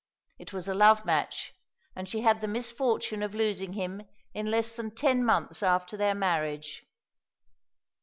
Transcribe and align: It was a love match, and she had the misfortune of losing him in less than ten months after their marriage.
It 0.39 0.51
was 0.51 0.67
a 0.67 0.73
love 0.73 1.05
match, 1.05 1.53
and 1.95 2.09
she 2.09 2.21
had 2.21 2.41
the 2.41 2.47
misfortune 2.47 3.21
of 3.21 3.35
losing 3.35 3.73
him 3.73 4.01
in 4.33 4.49
less 4.49 4.73
than 4.73 4.89
ten 4.95 5.23
months 5.23 5.61
after 5.61 5.95
their 5.95 6.15
marriage. 6.15 6.83